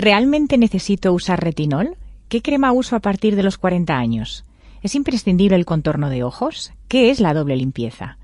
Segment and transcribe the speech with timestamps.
[0.00, 1.98] ¿Realmente necesito usar retinol?
[2.30, 4.46] ¿Qué crema uso a partir de los 40 años?
[4.80, 6.72] ¿Es imprescindible el contorno de ojos?
[6.88, 8.16] ¿Qué es la doble limpieza?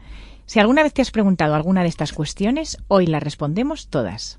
[0.47, 4.39] Si alguna vez te has preguntado alguna de estas cuestiones, hoy las respondemos todas.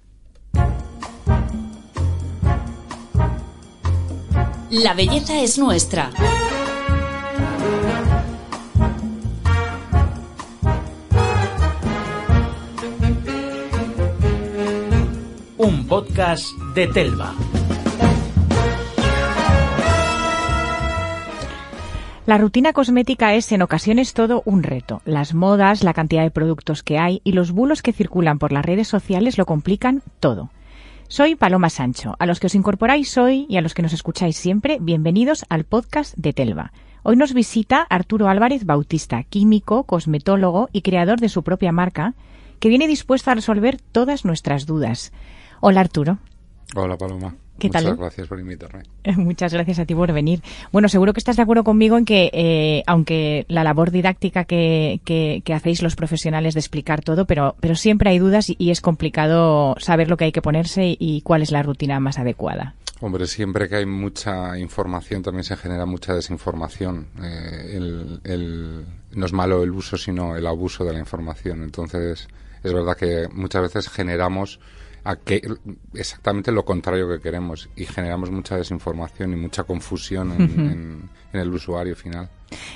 [4.71, 6.09] La belleza es nuestra.
[15.67, 17.35] Un podcast de Telva.
[22.25, 25.01] La rutina cosmética es en ocasiones todo un reto.
[25.03, 28.63] Las modas, la cantidad de productos que hay y los bulos que circulan por las
[28.63, 30.51] redes sociales lo complican todo.
[31.09, 32.15] Soy Paloma Sancho.
[32.17, 35.65] A los que os incorporáis hoy y a los que nos escucháis siempre, bienvenidos al
[35.65, 36.71] podcast de Telva.
[37.03, 42.13] Hoy nos visita Arturo Álvarez Bautista, químico, cosmetólogo y creador de su propia marca,
[42.61, 45.11] que viene dispuesto a resolver todas nuestras dudas.
[45.61, 46.17] Hola Arturo.
[46.75, 47.35] Hola Paloma.
[47.59, 47.97] ¿Qué Muchas tal?
[47.97, 48.83] gracias por invitarme.
[49.17, 50.43] Muchas gracias a ti por venir.
[50.71, 55.01] Bueno, seguro que estás de acuerdo conmigo en que, eh, aunque la labor didáctica que,
[55.05, 58.69] que, que hacéis los profesionales de explicar todo, pero, pero siempre hay dudas y, y
[58.69, 62.75] es complicado saber lo que hay que ponerse y, cuál es la rutina más adecuada.
[63.01, 67.07] Hombre, siempre que hay mucha información también se genera mucha desinformación.
[67.23, 71.63] Eh, el- el- no es malo el uso, sino el abuso de la información.
[71.63, 72.27] Entonces,
[72.63, 74.59] es verdad que muchas veces generamos
[75.09, 75.41] a que,
[75.93, 81.39] exactamente lo contrario que queremos y generamos mucha desinformación y mucha confusión en, en- en
[81.39, 82.29] el usuario final.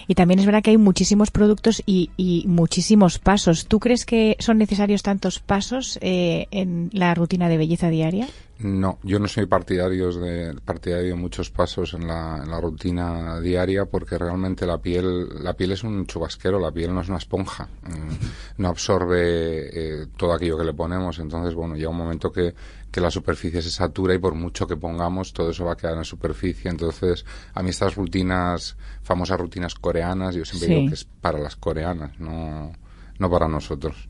[0.08, 3.68] Y también es verdad que hay muchísimos productos y, y muchísimos pasos.
[3.68, 8.28] ¿Tú crees que son necesarios tantos pasos eh, en la rutina de belleza diaria?
[8.64, 13.40] No, yo no soy partidario de, partidario de muchos pasos en la, en la rutina
[13.40, 17.18] diaria porque realmente la piel, la piel es un chubasquero, la piel no es una
[17.18, 22.32] esponja, mm, no absorbe eh, todo aquello que le ponemos, entonces bueno, llega un momento
[22.32, 22.54] que,
[22.92, 25.98] que la superficie se satura y por mucho que pongamos todo eso va a quedar
[25.98, 30.74] en superficie, entonces a mí estas rutinas, famosas rutinas coreanas, yo siempre Sí.
[30.76, 32.74] digo que es para las coreanas, no,
[33.18, 34.10] no para nosotros.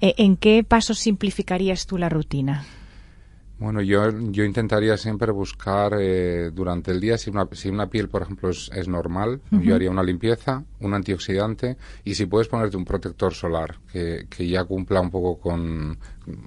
[0.00, 2.64] Eh, ¿En qué pasos simplificarías tú la rutina?
[3.62, 8.08] Bueno, yo, yo intentaría siempre buscar eh, durante el día, si una, si una piel,
[8.08, 12.76] por ejemplo, es, es normal, yo haría una limpieza, un antioxidante y si puedes ponerte
[12.76, 15.96] un protector solar que, que ya cumpla un poco con...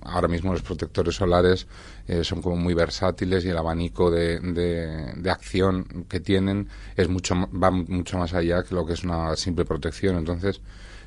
[0.04, 1.68] Ahora mismo los protectores solares
[2.10, 7.08] eh, son como muy versátiles y el abanico de, de, de acción que tienen es
[7.08, 10.18] mucho va mucho más allá que lo que es una simple protección.
[10.18, 10.60] Entonces,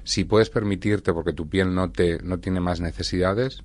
[0.04, 3.62] si puedes permitirte, porque tu piel no, te, no tiene más necesidades,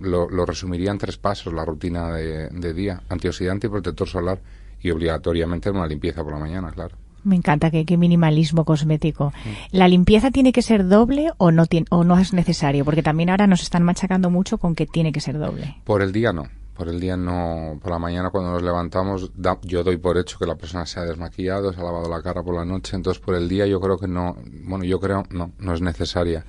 [0.00, 3.02] lo, lo resumiría en tres pasos la rutina de, de día.
[3.08, 4.38] Antioxidante y protector solar
[4.80, 6.96] y obligatoriamente una limpieza por la mañana, claro.
[7.24, 9.32] Me encanta que, que minimalismo cosmético.
[9.72, 12.84] ¿La limpieza tiene que ser doble o no, tiene, o no es necesario?
[12.84, 15.76] Porque también ahora nos están machacando mucho con que tiene que ser doble.
[15.82, 16.44] Por el día no.
[16.76, 17.80] Por el día no.
[17.82, 21.00] Por la mañana cuando nos levantamos, da- yo doy por hecho que la persona se
[21.00, 22.94] ha desmaquillado, se ha lavado la cara por la noche.
[22.94, 24.36] Entonces por el día yo creo que no.
[24.64, 26.44] Bueno, yo creo no, no es necesaria.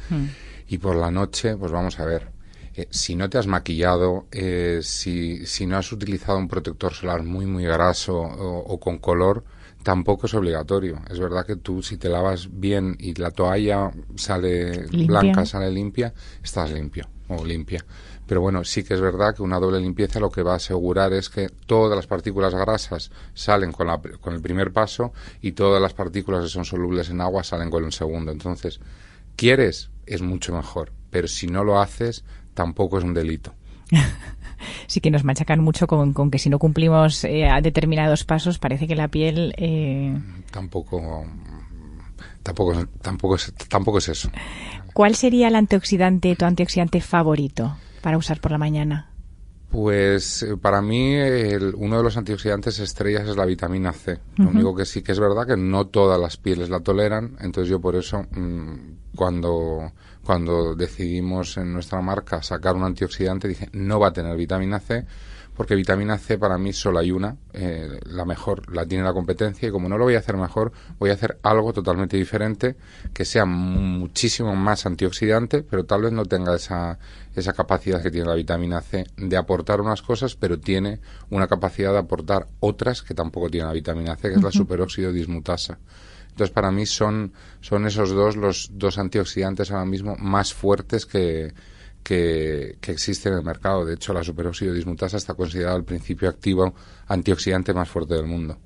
[0.67, 2.27] Y por la noche, pues vamos a ver.
[2.77, 7.23] Eh, si no te has maquillado, eh, si, si no has utilizado un protector solar
[7.23, 9.43] muy, muy graso o, o con color,
[9.83, 11.01] tampoco es obligatorio.
[11.09, 15.07] Es verdad que tú, si te lavas bien y la toalla sale Limpia.
[15.07, 17.83] blanca, sale limpia, estás limpio o limpia.
[18.27, 21.13] Pero bueno, sí que es verdad que una doble limpieza lo que va a asegurar
[21.13, 25.81] es que todas las partículas grasas salen con, la, con el primer paso y todas
[25.81, 28.31] las partículas que son solubles en agua salen con el segundo.
[28.31, 28.81] Entonces,
[29.35, 30.91] quieres, es mucho mejor.
[31.09, 32.25] Pero si no lo haces,
[32.57, 33.53] tampoco es un delito.
[34.87, 38.57] Sí que nos machacan mucho con, con que si no cumplimos eh, a determinados pasos
[38.57, 39.53] parece que la piel...
[39.57, 40.17] eh,
[40.49, 41.25] Tampoco,
[42.41, 44.31] tampoco, es- tampoco, es, tampoco es eso.
[44.93, 49.11] ¿Cuál sería el antioxidante, tu antioxidante favorito para usar por la mañana?
[49.69, 54.19] Pues eh, para mí el- uno de los antioxidantes estrellas es la vitamina C.
[54.37, 57.69] Lo único que sí que es verdad que no todas las pieles la toleran, entonces
[57.69, 58.75] yo por eso mm,
[59.15, 59.91] cuando
[60.27, 65.05] cuando decidimos en nuestra marca sacar un antioxidante dije no va a tener vitamina C
[65.55, 69.69] porque vitamina C para mí solo hay una, eh, la mejor la tiene la competencia
[69.69, 72.75] y como no lo voy a hacer mejor, voy a hacer algo totalmente diferente
[73.13, 76.99] que sea muchísimo más antioxidante, pero tal vez no tenga esa,
[77.33, 80.99] esa capacidad que tiene la vitamina C de aportar unas cosas, pero tiene
[81.29, 85.13] una capacidad de aportar otras que tampoco tiene la vitamina C, que es la superóxido
[85.13, 85.79] dismutasa.
[86.37, 91.51] Entonces, para mí son, son esos dos los dos antioxidantes ahora mismo más fuertes que,
[92.03, 93.83] que, que existen en el mercado.
[93.83, 96.75] De hecho, la superóxido dismutasa está considerada el principio activo
[97.07, 98.59] antioxidante más fuerte del mundo.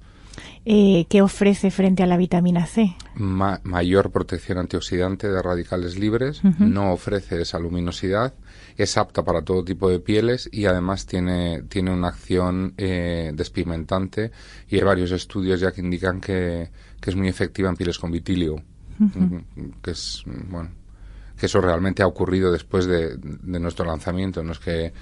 [0.64, 2.96] Eh, ¿Qué ofrece frente a la vitamina C?
[3.16, 8.34] mayor protección antioxidante de radicales libres, no ofrece esa luminosidad,
[8.78, 14.32] es apta para todo tipo de pieles y además tiene, tiene una acción eh, despigmentante
[14.70, 16.70] y hay varios estudios ya que indican que,
[17.02, 18.64] que es muy efectiva en pieles con vitilio,
[19.82, 20.70] que es, bueno,
[21.38, 24.94] que eso realmente ha ocurrido después de, de nuestro lanzamiento, no es que,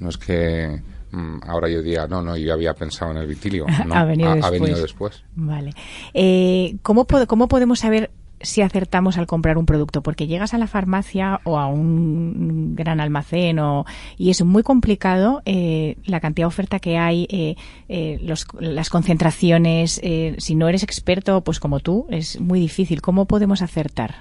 [0.00, 0.82] no es que
[1.14, 3.66] Mm, ahora yo diría, no, no, yo había pensado en el vitilio.
[3.86, 5.22] No, ha, venido después.
[5.36, 5.72] Vale.
[6.12, 8.10] Eh, ¿cómo, ¿Cómo podemos saber
[8.44, 13.00] si acertamos al comprar un producto, porque llegas a la farmacia o a un gran
[13.00, 13.84] almacén o,
[14.16, 18.20] y es muy complicado eh, la cantidad de oferta que hay, eh,
[18.60, 20.00] las concentraciones.
[20.38, 23.00] si no eres experto, pues como tú, es muy difícil.
[23.00, 24.14] ¿Cómo podemos acertar?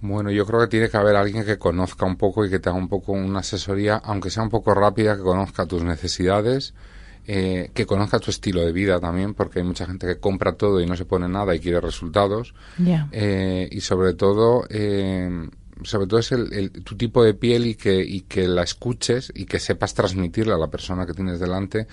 [0.00, 2.68] Bueno, yo creo que tiene que haber alguien que conozca un poco y que te
[2.68, 6.74] haga un poco una asesoría, aunque sea un poco rápida, que conozca tus necesidades,
[7.26, 10.80] eh, que conozca tu estilo de vida también, porque hay mucha gente que compra todo
[10.80, 12.54] y no se pone nada y quiere resultados.
[13.12, 15.48] Eh, y sobre todo, eh,
[15.82, 19.46] sobre todo es el, tu tipo de piel y que, y que la escuches y
[19.46, 21.86] que sepas transmitirle a la persona que tienes delante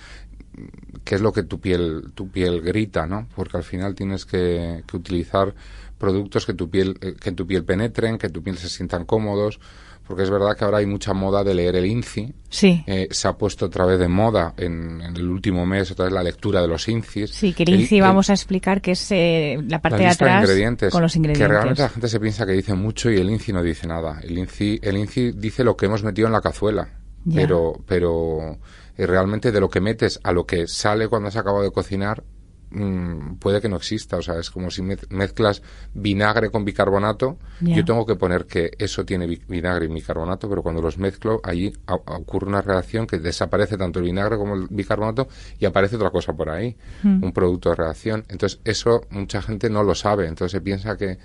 [1.02, 3.26] qué es lo que tu piel, tu piel grita, ¿no?
[3.34, 5.54] Porque al final tienes que, que utilizar
[5.98, 9.60] productos que tu piel, eh, que tu piel penetren, que tu piel se sientan cómodos,
[10.06, 12.34] porque es verdad que ahora hay mucha moda de leer el INCI.
[12.50, 12.84] Sí.
[12.86, 16.22] Eh, se ha puesto otra vez de moda en, el último mes, otra vez la
[16.22, 17.30] lectura de los INCIs.
[17.30, 20.42] Sí, que el INCI vamos a explicar que es eh, la parte de atrás
[20.90, 21.38] con los ingredientes.
[21.38, 24.20] Que realmente la gente se piensa que dice mucho y el INCI no dice nada.
[24.22, 26.86] El INCI, el INCI dice lo que hemos metido en la cazuela,
[27.34, 28.58] pero, pero
[28.98, 32.22] realmente de lo que metes a lo que sale cuando has acabado de cocinar
[32.74, 34.16] Mm, puede que no exista.
[34.16, 35.62] O sea, es como si mezclas
[35.94, 37.38] vinagre con bicarbonato.
[37.60, 41.72] Yo tengo que poner que eso tiene vinagre y bicarbonato, pero cuando los mezclo, allí
[41.86, 45.28] ocurre una reacción que desaparece tanto el vinagre como el bicarbonato
[45.58, 47.22] y aparece otra cosa por ahí, mm.
[47.22, 48.24] un producto de reacción.
[48.28, 50.26] Entonces, eso mucha gente no lo sabe.
[50.26, 51.18] Entonces, se piensa que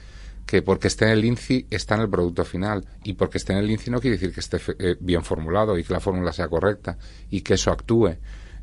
[0.46, 3.60] que porque esté en el INCI está en el producto final y porque esté en
[3.60, 6.48] el INCI no quiere decir que esté eh, bien formulado y que la fórmula sea
[6.48, 6.98] correcta
[7.30, 8.16] y que eso actúe.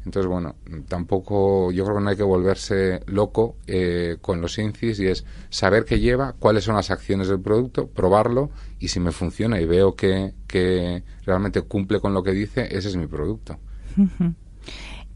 [0.07, 0.55] Entonces, bueno,
[0.87, 5.25] tampoco, yo creo que no hay que volverse loco eh, con los INCIs y es
[5.51, 9.67] saber qué lleva, cuáles son las acciones del producto, probarlo y si me funciona y
[9.67, 13.59] veo que, que realmente cumple con lo que dice, ese es mi producto.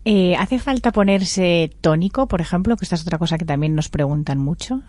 [0.04, 2.76] Eh, ¿Hace falta ponerse tónico, por ejemplo?
[2.76, 4.82] Que esta es otra cosa que también nos preguntan mucho.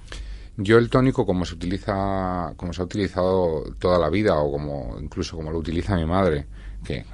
[0.57, 4.97] Yo el tónico, como se utiliza, como se ha utilizado toda la vida, o como
[4.99, 6.47] incluso como lo utiliza mi madre,
[6.83, 7.05] que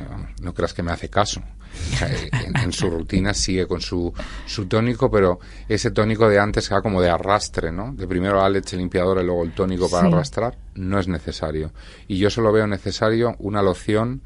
[0.41, 1.41] no creas que me hace caso,
[2.63, 4.13] en, su rutina sigue con su,
[4.45, 7.93] su tónico, pero ese tónico de antes era como de arrastre, ¿no?
[7.93, 11.71] De primero la leche limpiadora y luego el tónico para arrastrar, no es necesario.
[12.07, 14.21] Y yo solo veo necesario una loción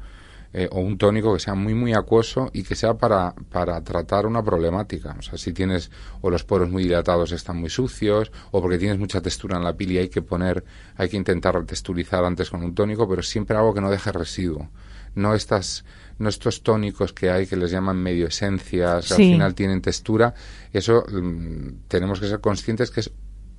[0.54, 4.26] eh, o un tónico que sea muy, muy acuoso y que sea para, para tratar
[4.26, 5.16] una problemática.
[5.18, 5.90] O sea, si tienes
[6.20, 9.74] o los poros muy dilatados están muy sucios o porque tienes mucha textura en la
[9.74, 10.62] piel y hay que poner,
[10.96, 14.68] hay que intentar texturizar antes con un tónico, pero siempre algo que no deje residuo.
[15.14, 15.86] No estas
[16.18, 20.34] no estos tónicos que hay que les llaman medio esencias, al final tienen textura,
[20.72, 23.12] eso mm, tenemos que ser conscientes que es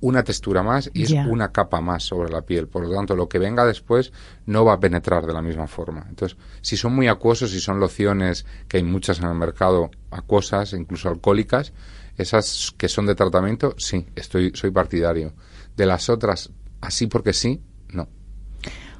[0.04, 2.68] una textura más y es una capa más sobre la piel.
[2.68, 4.12] Por lo tanto, lo que venga después
[4.44, 6.04] no va a penetrar de la misma forma.
[6.10, 10.74] Entonces, si son muy acuosos, si son lociones, que hay muchas en el mercado acuosas,
[10.74, 11.72] incluso alcohólicas,
[12.18, 15.32] esas que son de tratamiento, sí, estoy, soy partidario.
[15.74, 16.50] De las otras,
[16.82, 18.06] así porque sí, no.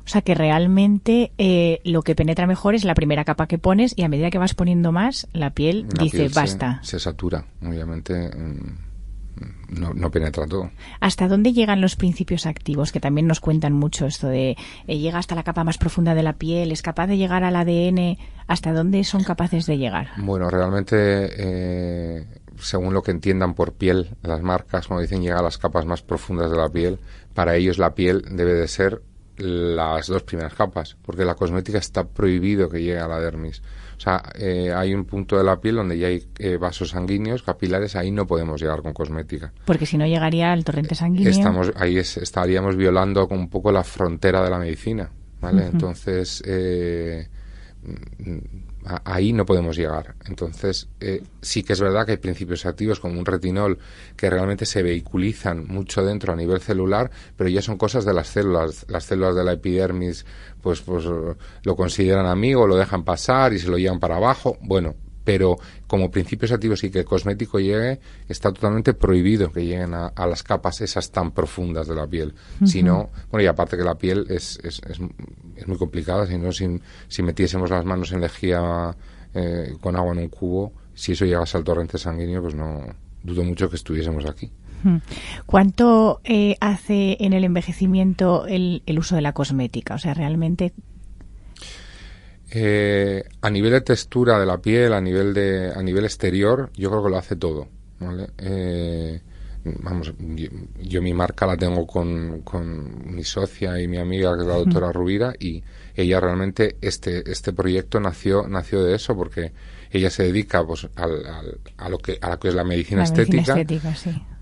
[0.04, 3.94] O sea que realmente eh, lo que penetra mejor es la primera capa que pones
[3.96, 6.80] y a medida que vas poniendo más, la piel dice basta.
[6.82, 8.30] Se, satura, obviamente.
[8.36, 8.94] Mm,
[9.68, 10.70] no, penetra todo.
[11.00, 12.92] ¿Hasta dónde llegan los principios activos?
[12.92, 16.22] Que también nos cuentan mucho esto de eh, llega hasta la capa más profunda de
[16.22, 18.18] la piel, es capaz de llegar al ADN.
[18.46, 20.10] ¿Hasta dónde son capaces de llegar?
[20.18, 22.26] Bueno, realmente, eh,
[22.58, 26.02] según lo que entiendan por piel, las marcas, como dicen, llega a las capas más
[26.02, 26.98] profundas de la piel.
[27.32, 29.02] Para ellos la piel debe de ser
[29.36, 33.62] las dos primeras capas, porque la cosmética está prohibido que llegue a la dermis.
[33.96, 37.42] O sea, eh, hay un punto de la piel donde ya hay eh, vasos sanguíneos,
[37.42, 39.52] capilares, ahí no podemos llegar con cosmética.
[39.64, 41.30] Porque si no llegaría al torrente sanguíneo.
[41.30, 45.10] Estamos, ahí estaríamos violando un poco la frontera de la medicina,
[45.40, 45.66] ¿vale?
[45.66, 47.28] Entonces, eh,
[49.04, 50.14] ahí no podemos llegar.
[50.26, 53.78] Entonces, eh, sí que es verdad que hay principios activos como un retinol
[54.16, 58.28] que realmente se vehiculizan mucho dentro a nivel celular, pero ya son cosas de las
[58.28, 58.86] células.
[58.88, 60.26] Las células de la epidermis,
[60.62, 64.58] pues, pues lo consideran amigo, lo dejan pasar y se lo llevan para abajo.
[64.60, 69.94] Bueno, pero como principios activos y que el cosmético llegue, está totalmente prohibido que lleguen
[69.94, 72.34] a, las capas esas tan profundas de la piel.
[72.64, 74.98] Si no, bueno, y aparte que la piel es, es, es,
[75.66, 78.94] muy complicada, si no, si, si, metiésemos las manos en lejía
[79.32, 82.82] eh, con agua en un cubo, si eso llegase al torrente sanguíneo, pues no,
[83.22, 84.50] dudo mucho que estuviésemos aquí.
[85.46, 89.94] ¿Cuánto eh, hace en el envejecimiento el, el, uso de la cosmética?
[89.94, 90.74] O sea, realmente.
[92.56, 96.88] Eh, a nivel de textura de la piel, a nivel de, a nivel exterior, yo
[96.88, 97.66] creo que lo hace todo.
[97.98, 98.28] ¿vale?
[98.38, 99.20] Eh,
[99.64, 100.12] vamos,
[100.78, 104.54] yo, mi marca la tengo con, con, mi socia y mi amiga, que es la
[104.54, 105.64] doctora Rubira, y
[105.96, 109.52] ella realmente, este, este proyecto nació, nació de eso, porque
[109.90, 111.26] ella se dedica pues, al,
[111.76, 113.56] a, lo que, a lo que es la medicina estética.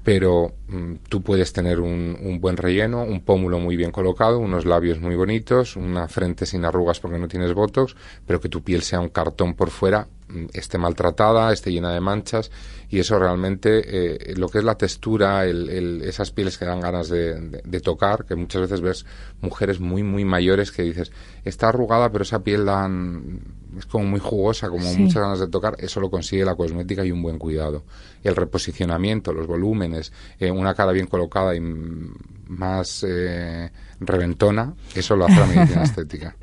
[0.04, 4.64] Pero mm, tú puedes tener un, un, buen relleno, un pómulo muy bien colocado, unos
[4.64, 7.94] labios muy bonitos, una frente sin arrugas porque no tienes botox,
[8.26, 12.00] pero que tu piel sea un cartón por fuera Mm, esté maltratada, esté llena de
[12.00, 12.50] manchas
[12.88, 17.08] y eso realmente eh, lo que es la textura, el, esas pieles que dan ganas
[17.08, 19.06] de, tocar, que muchas veces ves
[19.40, 21.12] mujeres muy muy mayores que dices
[21.44, 23.40] está arrugada pero esa piel dan
[23.78, 27.10] es como muy jugosa, como muchas ganas de tocar, eso lo consigue la cosmética y
[27.10, 27.84] un buen cuidado.
[28.22, 35.26] El reposicionamiento, los volúmenes, eh, una cara bien colocada y más eh, reventona, eso lo
[35.26, 36.36] hace la medicina estética.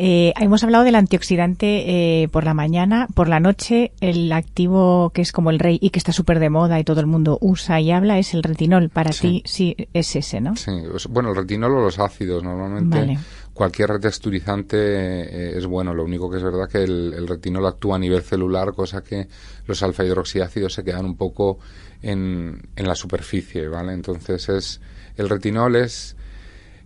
[0.00, 5.22] Eh, hemos hablado del antioxidante eh, por la mañana, por la noche el activo que
[5.22, 7.80] es como el rey y que está súper de moda y todo el mundo usa
[7.80, 8.90] y habla es el retinol.
[8.90, 10.54] Para ti sí es ese, ¿no?
[10.54, 10.70] Sí,
[11.10, 13.18] bueno, el retinol o los ácidos normalmente.
[13.58, 17.98] Cualquier retexturizante eh, es bueno, lo único que es verdad que el, retinol actúa a
[17.98, 19.26] nivel celular, cosa que
[19.66, 21.58] los alfa hidroxiácidos se quedan un poco
[22.00, 23.94] en, en la superficie, ¿vale?
[23.94, 24.80] Entonces es
[25.16, 26.14] el retinol es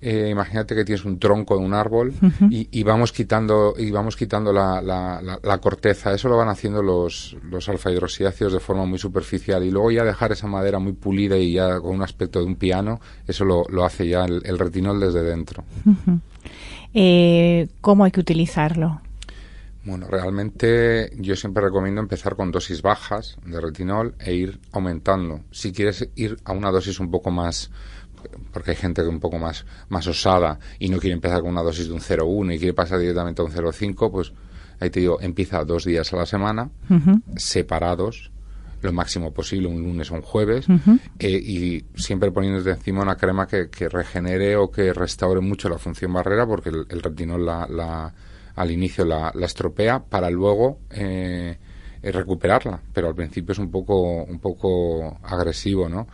[0.00, 2.14] eh, imagínate que tienes un tronco de un árbol
[2.48, 6.14] y, vamos quitando y vamos quitando la, la, corteza.
[6.14, 10.04] Eso lo van haciendo los, los alfa hidroxiácidos de forma muy superficial y luego ya
[10.04, 12.98] dejar esa madera muy pulida y ya con un aspecto de un piano,
[13.28, 15.62] eso lo, lo hace ya el, retinol desde dentro.
[16.94, 19.00] Eh, ¿Cómo hay que utilizarlo?
[19.84, 25.40] Bueno, realmente yo siempre recomiendo empezar con dosis bajas de retinol e ir aumentando.
[25.50, 27.70] Si quieres ir a una dosis un poco más
[28.52, 31.50] porque hay gente que es un poco más, más osada y no quiere empezar con
[31.50, 34.32] una dosis de un 0,1 y quiere pasar directamente a un 0,5, pues
[34.80, 36.70] ahí te digo, empieza dos días a la semana,
[37.36, 38.31] separados,
[38.82, 40.66] lo máximo posible, un lunes o un jueves,
[41.18, 45.78] eh, y siempre poniéndote encima una crema que, que, regenere o que restaure mucho la
[45.78, 48.12] función barrera, porque el, retinol la, la,
[48.56, 50.80] al inicio la, la estropea para luego...
[50.90, 51.56] Eh,
[52.10, 56.08] recuperarla, pero al principio es un poco, un poco agresivo, ¿no?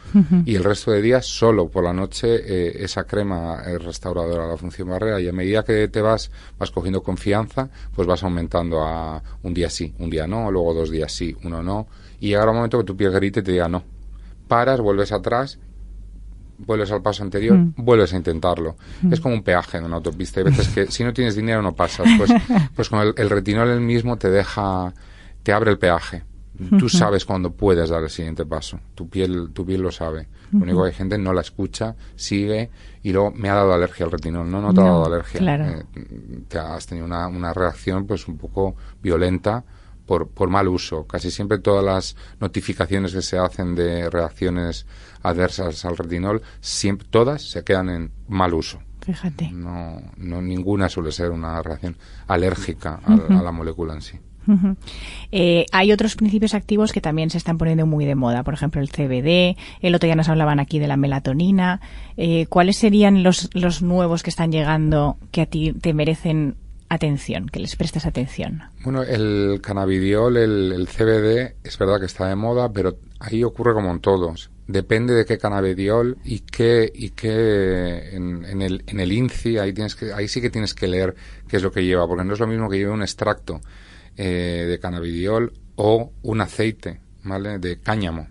[0.45, 4.51] Y el resto de días solo por la noche eh, esa crema es restauradora de
[4.51, 5.19] la función barrera.
[5.19, 9.71] Y a medida que te vas, vas cogiendo confianza, pues vas aumentando a un día
[9.71, 11.87] sí, un día no, luego dos días sí, uno no,
[12.21, 13.83] y llegará un momento que tu piel grite y te diga no.
[14.47, 15.59] Paras, vuelves atrás
[16.59, 18.77] vuelves al paso anterior, vuelves a intentarlo.
[19.11, 20.41] Es como un peaje en una autopista.
[20.41, 22.09] Hay veces que si no tienes dinero no pasas.
[22.19, 22.31] Pues,
[22.75, 24.93] pues con el, el retinol el mismo te deja,
[25.43, 26.25] te abre el peaje.
[26.77, 28.81] Tú sabes cuándo puedes dar el siguiente paso.
[28.97, 30.27] Tu piel, tu piel lo sabe.
[30.51, 32.71] Lo único que hay gente no la escucha, sigue
[33.05, 34.51] y luego me ha dado alergia al retinol.
[34.51, 35.57] No, no te ha dado alergia.
[35.57, 35.85] Eh,
[36.49, 39.63] te has tenido una, una reacción pues un poco violenta
[40.09, 41.07] por, por mal uso.
[41.07, 44.87] Casi siempre todas las notificaciones que se hacen de reacciones
[45.23, 48.81] adversas al retinol, siempre, todas se quedan en mal uso.
[49.03, 49.51] Fíjate.
[49.53, 51.97] No, no ninguna suele ser una reacción
[52.27, 54.19] alérgica a la molécula en sí.
[55.31, 58.81] Eh, hay otros principios activos que también se están poniendo muy de moda, por ejemplo
[58.81, 61.83] el CBD, el otro día nos hablaban aquí de la melatonina.
[62.17, 66.57] Eh, ¿Cuáles serían los, los nuevos que están llegando que a ti te merecen
[66.89, 68.63] atención, que les prestes atención?
[68.83, 73.91] Bueno, el cannabidiol, el, CBD, es verdad que está de moda, pero ahí ocurre como
[73.91, 74.51] en todos.
[74.67, 79.95] Depende de qué cannabidiol y qué, y qué en, el, en el INCI, ahí, tienes
[79.95, 81.15] que, ahí sí que tienes que leer
[81.47, 83.61] qué es lo que lleva, porque no es lo mismo que lleve un extracto
[84.17, 87.59] eh, de cannabidiol o un aceite, ¿vale?
[87.59, 88.29] De cáñamo.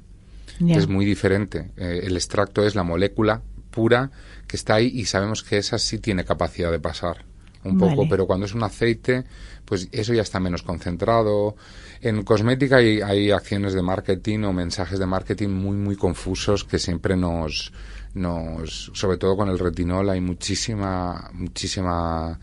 [0.60, 1.72] es muy diferente.
[1.78, 4.12] Eh, el extracto es la molécula pura
[4.48, 7.27] que está ahí y sabemos que esa sí tiene capacidad de pasar
[7.68, 9.24] un poco, pero cuando es un aceite,
[9.66, 11.56] pues eso ya está menos concentrado.
[12.02, 16.80] En cosmética hay, hay acciones de marketing o mensajes de marketing muy, muy confusos que
[16.80, 17.72] siempre nos,
[18.14, 22.40] nos, sobre todo con el retinol, hay muchísima, muchísima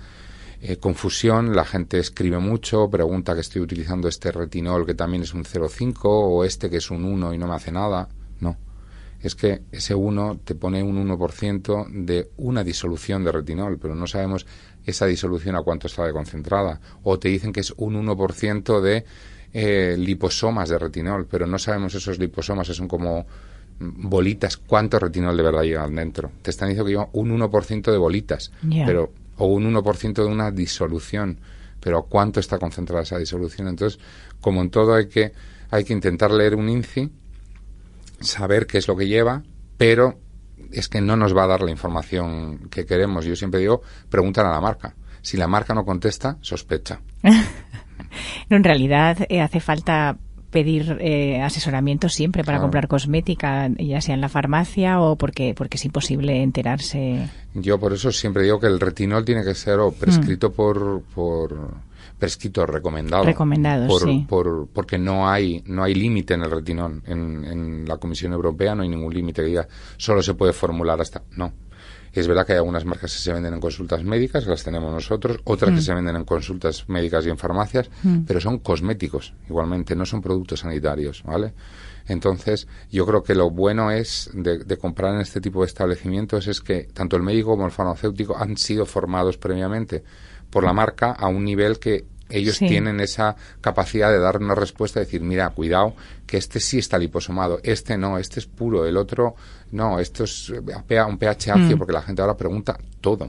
[0.60, 5.34] eh, confusión, la gente escribe mucho, pregunta que estoy utilizando este retinol que también es
[5.34, 8.08] un 0,5 o este que es un 1 y no me hace nada.
[8.40, 8.56] No,
[9.24, 14.06] es que ese 1 te pone un 1% de una disolución de retinol, pero no
[14.06, 14.46] sabemos
[14.84, 16.78] esa disolución a cuánto está de concentrada.
[17.04, 19.06] O te dicen que es un 1% de
[19.54, 23.26] eh, liposomas de retinol, pero no sabemos esos liposomas, son como
[23.78, 26.30] bolitas, cuánto retinol de verdad llevan dentro.
[26.42, 28.52] Te están diciendo que lleva un 1% de bolitas,
[28.84, 31.40] pero o un 1% de una disolución,
[31.80, 33.68] pero ¿cuánto está concentrada esa disolución?
[33.68, 33.98] Entonces,
[34.42, 35.32] como en todo hay que
[35.70, 37.10] hay que intentar leer un INCI
[38.24, 39.42] saber qué es lo que lleva,
[39.76, 40.18] pero
[40.72, 43.24] es que no nos va a dar la información que queremos.
[43.24, 44.94] Yo siempre digo, preguntan a la marca.
[45.22, 47.00] Si la marca no contesta, sospecha.
[47.22, 50.18] no, en realidad eh, hace falta
[50.50, 55.78] pedir eh, asesoramiento siempre para comprar cosmética, ya sea en la farmacia o porque, porque
[55.78, 57.28] es imposible enterarse.
[57.54, 60.52] Yo por eso siempre digo que el retinol tiene que ser o prescrito mm.
[60.52, 61.74] por, por
[62.18, 63.24] prescrito, recomendado.
[63.24, 64.26] Recomendado, por, sí.
[64.28, 67.02] Por, porque no hay, no hay límite en el retinol.
[67.06, 71.00] En, en la Comisión Europea no hay ningún límite que diga solo se puede formular
[71.00, 71.22] hasta.
[71.36, 71.52] No.
[72.14, 75.38] Es verdad que hay algunas marcas que se venden en consultas médicas, las tenemos nosotros,
[75.44, 75.82] otras que mm.
[75.82, 78.20] se venden en consultas médicas y en farmacias, mm.
[78.20, 81.54] pero son cosméticos, igualmente, no son productos sanitarios, ¿vale?
[82.06, 86.60] Entonces, yo creo que lo bueno es de, comprar en este tipo de establecimientos es
[86.60, 90.04] que tanto el médico como el farmacéutico han sido formados previamente
[90.54, 95.00] por la marca a un nivel que ellos tienen esa capacidad de dar una respuesta
[95.00, 95.94] decir, mira, cuidado,
[96.28, 99.34] que este sí está liposomado, este no, este es puro, el otro
[99.72, 101.78] no, esto es un pH ácido, mm.
[101.78, 103.28] porque la gente ahora pregunta todo.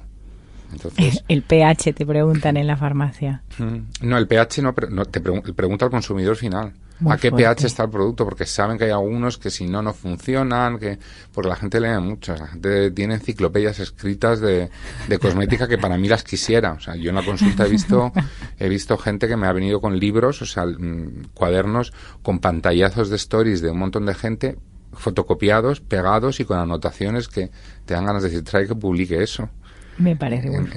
[0.72, 3.42] Entonces, el pH te preguntan en la farmacia.
[3.58, 4.08] Mm.
[4.08, 6.74] No, el pH no, no te pregunta al consumidor final
[7.10, 9.94] a qué pH está el producto, porque saben que hay algunos que si no, no
[9.94, 10.98] funcionan, que
[11.34, 14.70] porque la gente lee mucho, la gente tiene enciclopedias escritas de,
[15.08, 16.74] de cosmética que para mí las quisiera.
[16.74, 18.12] O sea, yo en la consulta he visto,
[18.60, 23.10] he visto gente que me ha venido con libros, o sea, mm, cuadernos con pantallazos
[23.10, 24.58] de stories de un montón de gente
[24.94, 27.52] fotocopiados, pegados y con anotaciones que
[27.86, 29.50] te dan ganas de decir, trae que publique eso.
[29.98, 30.70] Me parece muy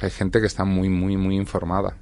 [0.00, 1.96] hay gente que está muy, muy, muy informada.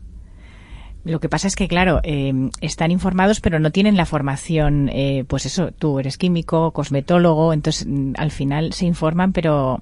[1.08, 4.90] Lo que pasa es que, claro, eh, están informados, pero no tienen la formación.
[4.92, 9.80] Eh, pues eso, tú eres químico, cosmetólogo, entonces mm, al final se informan, pero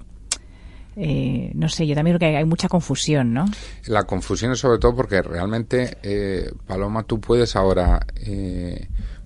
[0.95, 3.43] eh, no sé, yo también creo que hay mucha confusión, ¿no?
[3.87, 5.97] La confusión es sobre todo porque realmente,
[6.65, 7.99] Paloma, tú puedes ahora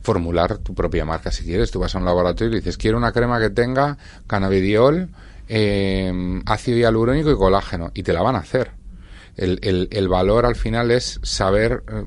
[0.01, 1.70] formular tu propia marca si quieres.
[1.70, 5.10] Tú vas a un laboratorio y dices, quiero una crema que tenga cannabidiol,
[5.48, 8.80] ácido hialurónico y colágeno, y te la van a hacer
[9.38, 12.03] el, el, valor al final es saber eh,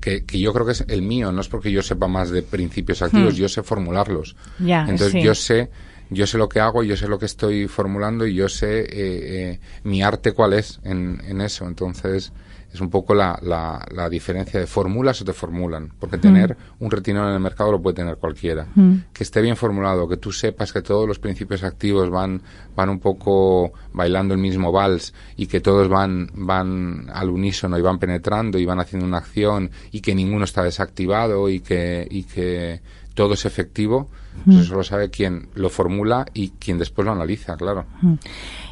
[0.00, 2.42] que, que, yo creo que es el mío, no es porque yo sepa más de
[2.42, 3.38] principios activos, hmm.
[3.38, 4.36] yo sé formularlos.
[4.58, 5.70] Entonces yo sé
[6.12, 8.86] yo sé lo que hago, yo sé lo que estoy formulando y yo sé eh,
[8.92, 11.66] eh, mi arte cuál es en, en eso.
[11.66, 12.32] Entonces,
[12.72, 15.92] es un poco la, la, diferencia de fórmulas o te formulan.
[15.98, 18.66] Porque tener un retinol en el mercado lo puede tener cualquiera.
[19.12, 22.40] Que esté bien formulado, que tú sepas que todos los principios activos van,
[22.74, 27.82] van un poco bailando el mismo vals y que todos van, van al unísono y
[27.82, 32.24] van penetrando y van haciendo una acción y que ninguno está desactivado y que, y
[32.24, 32.80] que
[33.14, 34.08] todo es efectivo,
[34.44, 37.84] pues eso lo sabe quien lo formula y quien después lo analiza, claro.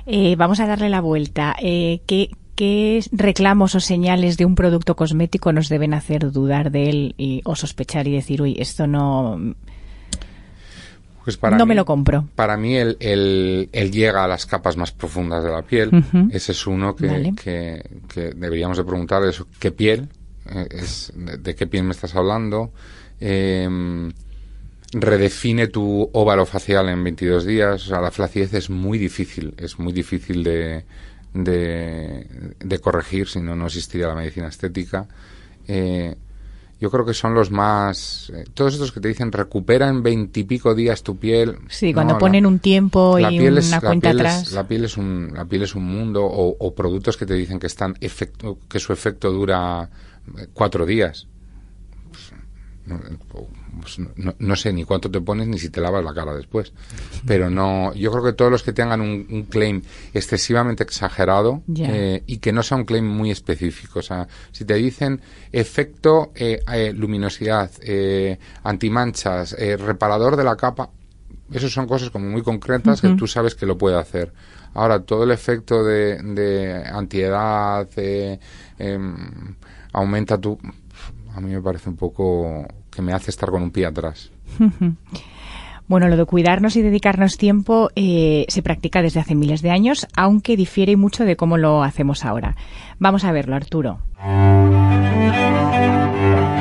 [0.06, 1.54] Eh, vamos a darle la vuelta.
[1.60, 6.90] Eh, ¿qué, ¿qué reclamos o señales de un producto cosmético nos deben hacer dudar de
[6.90, 9.54] él y, o sospechar y decir, uy, esto no...
[11.24, 12.28] Pues para no me lo compro.
[12.34, 12.96] Para mí él,
[13.72, 15.90] llega a las capas más profundas de la piel.
[16.30, 19.46] Ese es uno que, que, deberíamos de preguntar eso.
[19.58, 20.08] ¿Qué piel?
[20.46, 22.72] Eh, es, de, qué piel me estás hablando?
[23.20, 24.12] Em,
[24.92, 27.84] redefine tu óvalo facial en 22 días.
[27.84, 29.54] O sea, la flacidez es muy difícil.
[29.56, 30.84] Es muy difícil de,
[31.34, 35.06] de, corregir, si no, no existiría la medicina estética.
[35.68, 36.16] Eh,
[36.80, 38.32] yo creo que son los más.
[38.34, 41.58] Eh, todos estos que te dicen recupera en veintipico días tu piel.
[41.68, 44.52] Sí, cuando ponen un tiempo y una cuenta atrás.
[44.52, 47.66] la, piel es un, la piel es un mundo, o, productos que te dicen que,
[47.66, 49.90] están efecto, que su efecto dura
[50.38, 51.26] eh, cuatro días.
[52.10, 52.32] Pues,
[53.80, 53.98] pues
[54.38, 56.72] no, sé ni cuánto te pones ni si te lavas la cara después.
[57.26, 62.38] Pero no, yo creo que todos los que tengan un, claim excesivamente exagerado eh, y
[62.38, 64.00] que no sea un claim muy específico.
[64.00, 65.20] O sea, si te dicen
[65.52, 67.70] efecto eh, eh, luminosidad,
[68.64, 70.90] antimanchas, reparador de la capa,
[71.52, 74.32] esos son cosas como muy concretas que tú sabes que lo puede hacer.
[74.74, 79.56] Ahora, todo el efecto de, de antiedad em,
[79.92, 80.58] aumenta tu...
[81.34, 84.30] A mí me parece un poco que me hace estar con un pie atrás.
[85.90, 90.06] Bueno, lo de cuidarnos y dedicarnos tiempo eh, se practica desde hace miles de años,
[90.16, 92.54] aunque difiere mucho de cómo lo hacemos ahora.
[93.00, 93.98] Vamos a verlo, Arturo.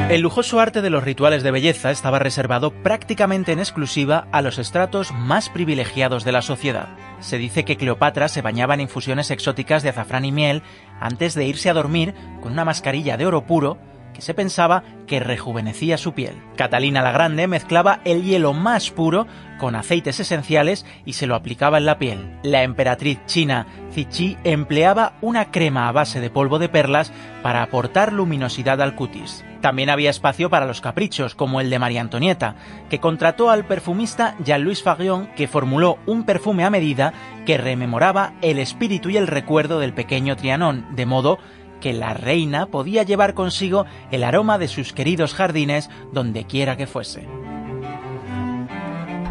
[0.09, 4.57] El lujoso arte de los rituales de belleza estaba reservado prácticamente en exclusiva a los
[4.57, 6.89] estratos más privilegiados de la sociedad.
[7.19, 10.63] Se dice que Cleopatra se bañaba en infusiones exóticas de azafrán y miel
[10.99, 13.77] antes de irse a dormir con una mascarilla de oro puro
[14.21, 16.35] se pensaba que rejuvenecía su piel.
[16.55, 19.27] Catalina la Grande mezclaba el hielo más puro
[19.59, 22.39] con aceites esenciales y se lo aplicaba en la piel.
[22.43, 27.11] La emperatriz china Zichi empleaba una crema a base de polvo de perlas
[27.43, 29.43] para aportar luminosidad al cutis.
[29.61, 32.55] También había espacio para los caprichos, como el de María Antonieta,
[32.89, 37.13] que contrató al perfumista Jean-Louis Fagrion, que formuló un perfume a medida
[37.45, 41.39] que rememoraba el espíritu y el recuerdo del pequeño Trianón, de modo
[41.79, 46.87] que la reina podía llevar consigo el aroma de sus queridos jardines donde quiera que
[46.87, 47.27] fuese.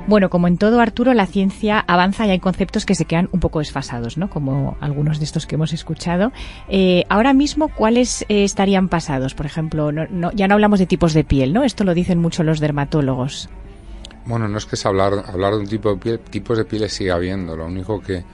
[0.09, 3.41] Bueno, como en todo, Arturo, la ciencia avanza y hay conceptos que se quedan un
[3.41, 4.31] poco desfasados, ¿no?
[4.31, 6.33] Como algunos de estos que hemos escuchado.
[6.71, 9.35] Eh, ahora mismo, ¿cuáles eh, estarían pasados?
[9.35, 9.91] Por ejemplo,
[10.33, 11.63] ya no hablamos de tipos de piel, ¿no?
[11.63, 13.51] Esto lo dicen mucho los dermatólogos.
[14.25, 16.95] Bueno, no es que es hablar, hablar de un tipo de piel, tipos de pieles
[16.95, 17.55] sigue habiendo.
[17.55, 18.25] Lo único que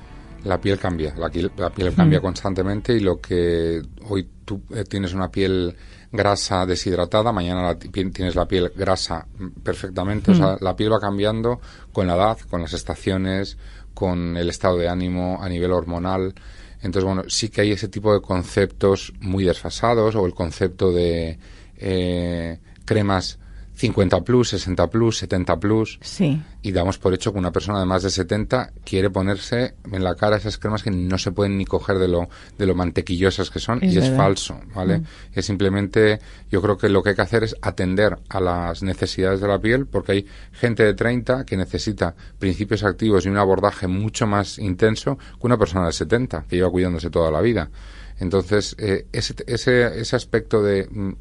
[0.44, 2.22] la piel cambia, la, piel cambia mm.
[2.22, 5.74] constantemente y lo que hoy tú eh, tienes una piel
[6.12, 9.26] grasa deshidratada, mañana tienes la piel grasa
[9.62, 10.30] perfectamente.
[10.30, 10.58] O sea, mm.
[10.60, 11.60] la piel va cambiando
[11.92, 13.56] con la edad, con las estaciones,
[13.94, 16.34] con el estado de ánimo a nivel hormonal.
[16.82, 21.38] Entonces, bueno, sí que hay ese tipo de conceptos muy desfasados o el concepto de
[21.78, 23.38] eh, cremas
[23.74, 25.98] 50 plus, 60 plus, 70 plus.
[26.00, 26.40] Sí.
[26.62, 30.14] Y damos por hecho que una persona de más de 70 quiere ponerse en la
[30.14, 33.58] cara esas cremas que no se pueden ni coger de lo, de lo mantequillosas que
[33.58, 33.80] son.
[33.82, 35.00] y es falso, ¿vale?
[35.00, 35.04] Mm.
[35.34, 39.40] Es simplemente, yo creo que lo que hay que hacer es atender a las necesidades
[39.40, 43.88] de la piel, porque hay gente de 30 que necesita principios activos y un abordaje
[43.88, 47.70] mucho más intenso que una persona de 70, que lleva cuidándose toda la vida.
[48.18, 51.12] Entonces, eh, ese, ese, ese aspecto de mm,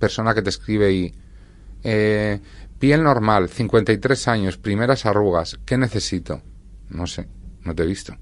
[0.00, 1.14] persona que te escribe y
[1.88, 2.40] eh,
[2.80, 5.56] piel normal, 53 años, primeras arrugas.
[5.64, 6.42] ¿Qué necesito?
[6.90, 7.28] No sé,
[7.62, 8.16] no te he visto.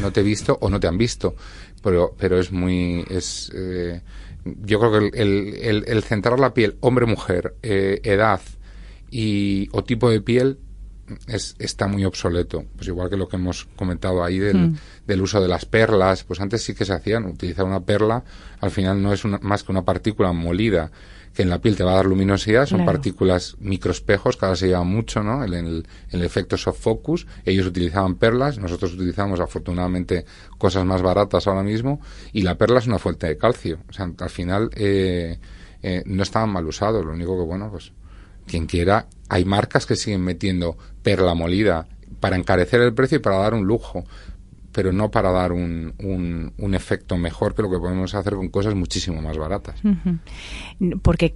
[0.00, 1.36] no te he visto o no te han visto.
[1.82, 3.04] Pero, pero es muy.
[3.08, 4.02] Es, eh,
[4.44, 8.40] yo creo que el, el, centrar la piel, hombre-mujer, eh, edad
[9.10, 10.58] y, o tipo de piel,
[11.28, 12.64] es, está muy obsoleto.
[12.74, 14.76] Pues igual que lo que hemos comentado ahí del, hmm.
[15.06, 18.24] del, uso de las perlas, pues antes sí que se hacían, utilizar una perla,
[18.60, 20.90] al final no es más que una partícula molida
[21.40, 24.66] que en la piel te va a dar luminosidad, son partículas microespejos, cada vez se
[24.66, 25.42] lleva mucho, ¿no?
[25.42, 30.26] El, el, el, efecto soft focus, ellos utilizaban perlas, nosotros utilizamos afortunadamente
[30.58, 32.02] cosas más baratas ahora mismo,
[32.34, 35.38] y la perla es una fuente de calcio, o sea, al final eh,
[35.82, 37.92] eh, no estaban mal usados, lo único que, bueno, pues
[38.46, 41.88] quien quiera, hay marcas que siguen metiendo perla molida
[42.20, 44.04] para encarecer el precio y para dar un lujo
[44.72, 48.74] pero no para dar un, un, efecto mejor que lo que podemos hacer con cosas
[48.74, 49.80] muchísimo más baratas.
[51.02, 51.34] Porque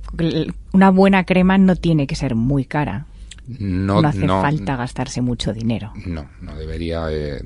[0.72, 3.06] una buena crema no tiene que ser muy cara.
[3.46, 5.92] No, no hace falta gastarse mucho dinero.
[6.06, 7.06] No, no debería.
[7.10, 7.42] Eh,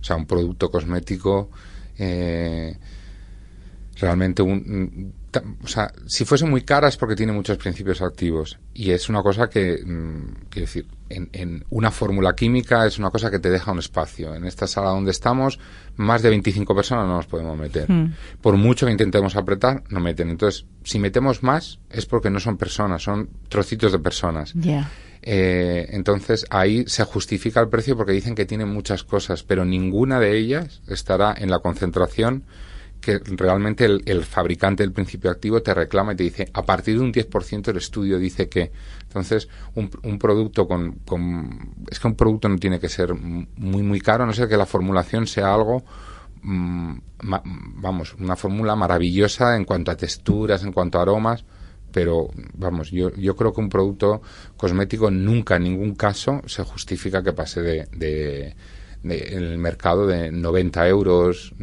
[0.00, 1.50] o sea, un producto cosmético.
[1.98, 2.78] Eh,
[4.00, 5.12] realmente un,
[5.62, 9.22] o sea, si fuese muy cara es porque tiene muchos principios activos y es una
[9.22, 13.72] cosa que, mm, quiero decir, en, una fórmula química es una cosa que te deja
[13.72, 14.34] un espacio.
[14.34, 15.58] En esta sala donde estamos,
[15.96, 17.90] más de 25 personas no nos podemos meter.
[17.90, 18.14] Hmm.
[18.40, 20.30] Por mucho que intentemos apretar, no meten.
[20.30, 24.54] Entonces, si metemos más es porque no son personas, son trocitos de personas.
[25.22, 30.18] Eh, entonces ahí se justifica el precio porque dicen que tiene muchas cosas, pero ninguna
[30.18, 32.44] de ellas estará en la concentración
[33.00, 37.04] que realmente el, fabricante del principio activo te reclama y te dice, a partir de
[37.04, 38.70] un 10% el estudio dice que.
[39.02, 43.82] Entonces, un, un producto con, con, Es que un producto no tiene que ser muy,
[43.82, 45.82] muy caro, a no ser que la formulación sea algo
[46.42, 51.44] mm, vamos, una fórmula maravillosa en cuanto a texturas, en cuanto a aromas,
[51.92, 54.22] pero vamos, yo, yo creo que un producto
[54.56, 58.54] cosmético nunca, en ningún caso, se justifica que pase de, de,
[59.02, 61.54] en el mercado de 90 euros,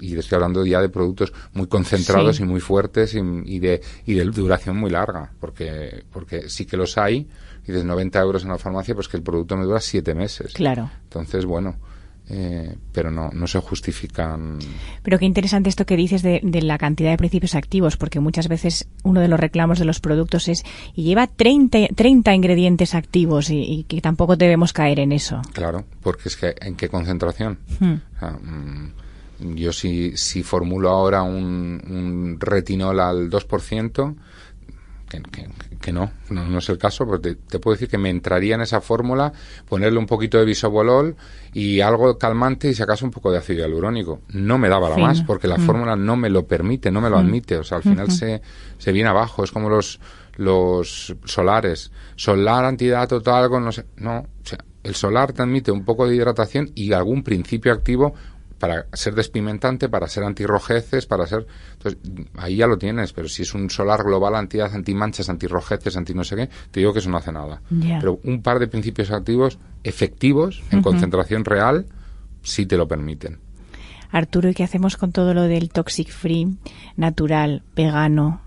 [0.00, 4.24] y estoy hablando ya de productos muy concentrados y muy fuertes y, de, y de
[4.24, 7.28] duración muy larga, porque, porque sí que los hay,
[7.66, 10.52] y de 90 euros en la farmacia, pues que el producto me dura siete meses.
[10.52, 10.90] Claro.
[11.04, 11.76] Entonces, bueno,
[12.28, 14.58] eh, pero no, no se justifican.
[15.02, 18.88] Pero qué interesante esto que dices de, la cantidad de principios activos, porque muchas veces
[19.04, 23.84] uno de los reclamos de los productos es y lleva 30, 30 ingredientes activos y,
[23.88, 25.40] que tampoco debemos caer en eso.
[25.52, 27.58] Claro, porque es que ¿en qué concentración?
[27.78, 27.94] Hmm.
[28.20, 28.92] Mm,
[29.38, 34.16] yo si, si formulo ahora un, un retinol al 2%,
[35.08, 35.48] que,
[35.80, 38.80] que, no, no, es el caso, pero te, puedo decir que me entraría en esa
[38.80, 39.32] fórmula
[39.68, 41.16] ponerle un poquito de bisobolol
[41.52, 44.22] y algo calmante y si acaso un poco de ácido hialurónico.
[44.30, 45.66] No me daba la más porque la mm.
[45.66, 47.20] fórmula no me lo permite, no me lo mm.
[47.20, 47.56] admite.
[47.56, 48.42] O sea, al final se,
[48.78, 49.44] se viene abajo.
[49.44, 50.00] Es como los,
[50.36, 51.92] los solares.
[52.16, 53.86] Solar, antidato, tal, algo, no sé.
[53.96, 58.14] No, o sea, el solar te admite un poco de hidratación y algún principio activo
[58.58, 61.46] para ser despimentante, para ser antirrojeces, para ser...
[61.74, 62.00] Entonces,
[62.36, 66.24] ahí ya lo tienes, pero si es un solar global antiedad, antimanchas, antirrojeces, anti no
[66.24, 67.60] sé qué, te digo que eso no hace nada.
[67.68, 71.86] Pero un par de principios activos efectivos, en concentración real,
[72.42, 73.38] sí te lo permiten.
[74.10, 76.56] Arturo, ¿y qué hacemos con todo lo del toxic free,
[76.96, 78.40] natural, vegano?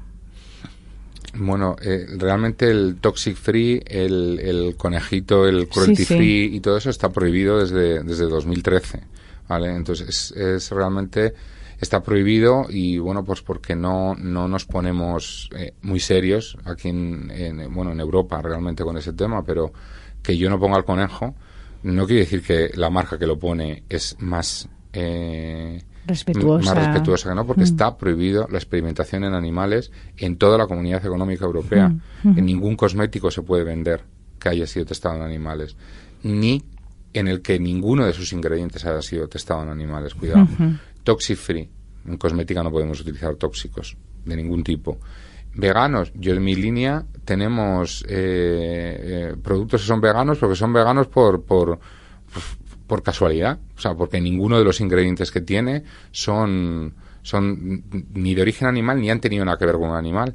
[1.36, 7.10] Bueno, eh, realmente el toxic free, el, conejito, el cruelty free y todo eso está
[7.10, 9.02] prohibido desde, desde 2013,
[9.50, 9.76] ¿vale?
[9.76, 11.34] Entonces es, realmente
[11.82, 17.32] está prohibido y bueno pues porque no no nos ponemos eh, muy serios aquí en,
[17.32, 19.72] en, bueno en Europa realmente con ese tema pero
[20.22, 21.36] que yo no ponga el conejo
[21.84, 26.74] no quiere decir que la marca que lo pone es más eh, respetuosa.
[26.74, 27.66] más respetuosa que no, porque mm.
[27.66, 31.90] está prohibido la experimentación en animales en toda la comunidad económica europea.
[32.24, 32.38] Mm.
[32.38, 34.04] En ningún cosmético se puede vender
[34.40, 35.76] que haya sido testado en animales,
[36.24, 36.64] ni
[37.14, 40.14] en el que ninguno de sus ingredientes haya sido testado en animales.
[40.14, 40.48] Cuidado.
[41.04, 41.70] Toxic free.
[42.06, 45.00] En cosmética no podemos utilizar tóxicos de ningún tipo.
[45.56, 48.12] Veganos, yo en mi línea tenemos eh,
[49.32, 51.80] eh, productos que son veganos porque son veganos por, por,
[52.88, 56.94] por casualidad, o sea, porque ninguno de los ingredientes que tiene son,
[57.24, 60.34] son ni de origen animal ni han tenido nada que ver con un animal.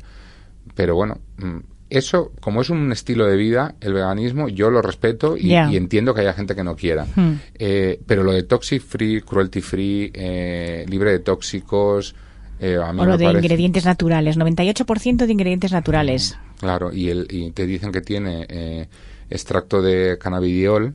[0.74, 1.58] Pero bueno, mm,
[1.90, 6.22] eso, como es un estilo de vida, el veganismo, yo lo respeto y, entiendo que
[6.22, 7.06] haya gente que no quiera.
[7.14, 7.34] Hmm.
[7.54, 12.14] Eh, pero lo de toxic free, cruelty free, eh, libre de tóxicos.
[12.60, 16.38] Eh, a mí o lo de ingredientes naturales, 98% de ingredientes naturales.
[16.58, 18.88] Claro, y, el, y te dicen que tiene
[19.28, 20.94] extracto de cannabidiol,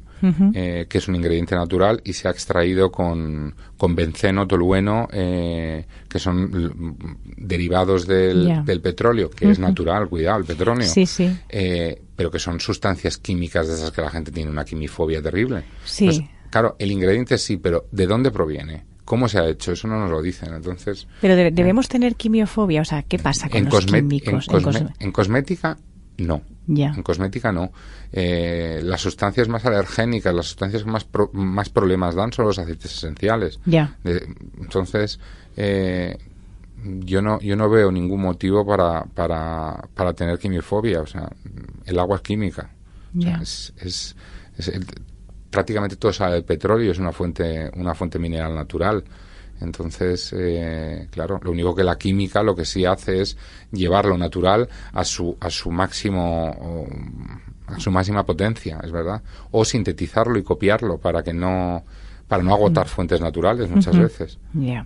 [0.53, 5.85] eh, que es un ingrediente natural y se ha extraído con, con benceno, tolueno, eh,
[6.07, 6.85] que son
[7.37, 10.87] derivados del, del petróleo, que es natural, cuidado, el petróleo.
[10.87, 11.35] Sí, sí.
[11.49, 15.63] Eh, pero que son sustancias químicas de esas que la gente tiene una quimifobia terrible.
[15.85, 16.05] Sí.
[16.05, 18.83] Pues, claro, el ingrediente sí, pero ¿de dónde proviene?
[19.05, 19.71] ¿Cómo se ha hecho?
[19.71, 21.07] Eso no nos lo dicen, entonces...
[21.19, 24.47] Pero debemos tener quimiofobia, o sea, ¿qué pasa con los químicos?
[24.99, 25.77] en cosmética
[26.19, 26.41] no.
[26.95, 27.71] En cosmética no.
[28.11, 32.93] Eh, las sustancias más alergénicas, las sustancias que más, más problemas dan son los aceites
[32.93, 33.59] esenciales.
[33.65, 33.97] Ya.
[34.03, 35.19] entonces,
[35.57, 36.17] eh,
[36.83, 41.01] yo no yo no veo ningún motivo para, para, para tener quimiofobia.
[41.01, 41.29] O sea,
[41.85, 42.69] el agua es química.
[43.41, 44.15] es, es,
[45.49, 49.03] prácticamente todo sale del petróleo, es una fuente, una fuente mineral natural.
[49.61, 53.37] Entonces, eh, claro, lo único que la química lo que sí hace es
[53.71, 56.87] llevar lo natural a su, a su máximo,
[57.67, 61.83] a su máxima potencia, es verdad, o sintetizarlo y copiarlo para que no,
[62.29, 62.89] para no agotar mm.
[62.89, 64.37] fuentes naturales muchas veces.
[64.53, 64.85] Ya.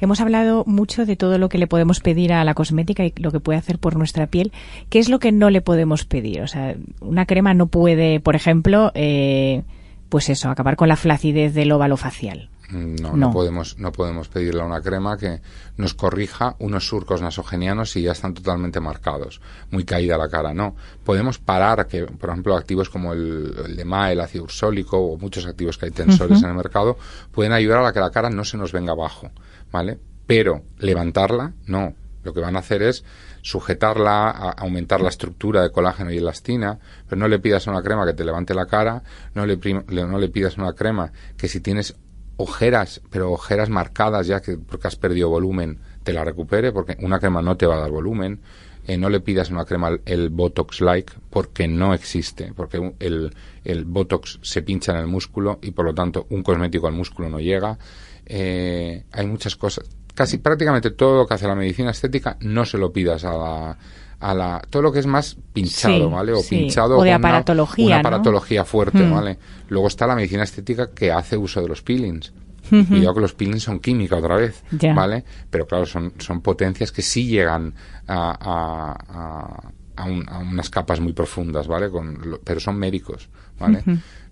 [0.00, 3.30] Hemos hablado mucho de todo lo que le podemos pedir a la cosmética y lo
[3.30, 4.52] que puede hacer por nuestra piel.
[4.88, 6.40] ¿Qué es lo que no le podemos pedir?
[6.40, 9.62] O sea, una crema no puede, por ejemplo, eh,
[10.08, 12.48] pues eso, acabar con la flacidez del óvalo facial.
[12.70, 15.40] No, no, podemos, no podemos pedirle a una crema que
[15.78, 20.52] nos corrija unos surcos nasogenianos si ya están totalmente marcados, muy caída la cara.
[20.52, 25.16] No, podemos parar que, por ejemplo, activos como el, el de el ácido ursólico o
[25.16, 26.98] muchos activos que hay tensores en el mercado
[27.32, 29.30] pueden ayudar a que la cara no se nos venga abajo,
[29.72, 29.98] ¿vale?
[30.26, 31.94] Pero levantarla, no.
[32.22, 33.04] Lo que van a hacer es
[33.40, 36.78] sujetarla, a aumentar la estructura de colágeno y elastina,
[37.08, 39.02] pero no le pidas una crema que te levante la cara,
[39.34, 41.94] no le, no le pidas una crema que si tienes
[42.38, 47.18] ojeras, pero ojeras marcadas ya que porque has perdido volumen, te la recupere, porque una
[47.20, 48.40] crema no te va a dar volumen.
[48.86, 53.84] Eh, no le pidas una crema el Botox like porque no existe, porque el, el,
[53.84, 57.38] Botox se pincha en el músculo y por lo tanto un cosmético al músculo no
[57.38, 57.78] llega.
[58.24, 59.84] Eh, hay muchas cosas.
[60.14, 63.78] Casi prácticamente todo lo que hace la medicina estética no se lo pidas a la,
[64.20, 66.32] a la todo lo que es más pinchado, ¿vale?
[66.32, 69.12] O pinchado o de aparatología, una, aparatología fuerte, hmm.
[69.12, 69.38] ¿vale?
[69.68, 72.32] Luego está la medicina estética que hace uso de los peelings.
[72.68, 74.62] Cuidado que los peelings son química otra vez,
[74.94, 75.24] ¿vale?
[75.48, 77.72] Pero claro, son, son potencias que sí llegan
[78.06, 81.88] a, a, a, unas capas muy profundas, ¿vale?
[81.88, 83.82] Con, pero son médicos, ¿vale?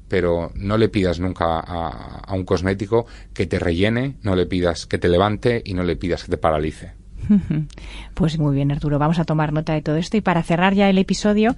[0.09, 4.87] pero no le pidas nunca a, a, un cosmético que te rellene, no le pidas
[4.87, 6.93] que te levante y no le pidas que te paralice.
[8.15, 10.17] Pues muy bien, Arturo, vamos a tomar nota de todo esto.
[10.17, 11.55] Y para cerrar ya el episodio,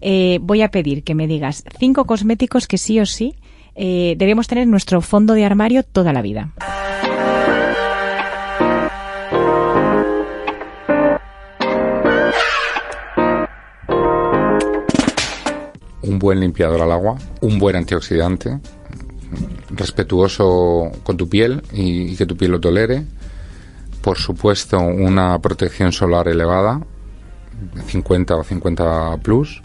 [0.00, 3.36] eh, voy a pedir que me digas cinco cosméticos que sí o sí
[3.74, 6.52] eh, debemos tener en nuestro fondo de armario toda la vida.
[16.02, 18.58] Un buen limpiador al agua, un buen antioxidante,
[19.70, 23.04] respetuoso con tu piel y que tu piel lo tolere
[24.02, 26.80] por supuesto, una protección solar elevada,
[27.86, 29.60] 50 o 50 plus,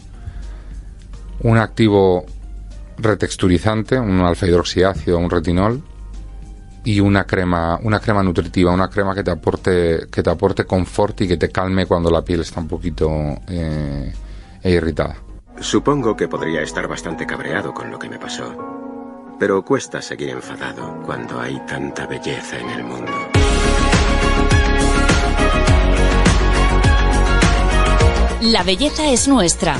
[1.41, 2.25] un activo
[2.97, 5.81] retexturizante, un alfa hidroxiácido, un retinol
[6.83, 11.21] y una crema, una crema nutritiva, una crema que te aporte, que te aporte confort
[11.21, 13.09] y que te calme cuando la piel está un poquito
[13.47, 14.13] eh,
[14.63, 15.17] irritada.
[15.59, 21.01] Supongo que podría estar bastante cabreado con lo que me pasó, pero cuesta seguir enfadado
[21.05, 23.34] cuando hay tanta belleza en el mundo.
[28.45, 29.75] La belleza es nuestra.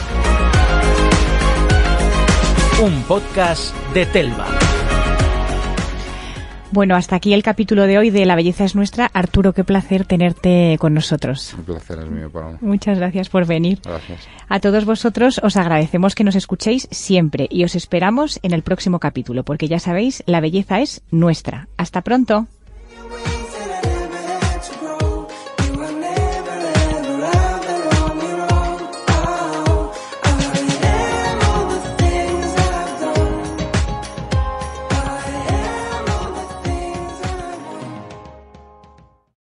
[2.84, 4.48] Un podcast de Telva.
[6.72, 9.12] Bueno, hasta aquí el capítulo de hoy de La belleza es nuestra.
[9.14, 11.54] Arturo, qué placer tenerte con nosotros.
[11.54, 12.58] Un placer es mío, Paloma.
[12.60, 13.82] Muchas gracias por venir.
[13.84, 14.28] Gracias.
[14.50, 19.00] A todos vosotros os agradecemos que nos escuchéis siempre y os esperamos en el próximo
[19.00, 21.68] capítulo, porque ya sabéis, la belleza es nuestra.
[21.78, 22.48] Hasta pronto.